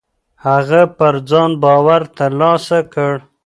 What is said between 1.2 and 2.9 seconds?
ځان باور ترلاسه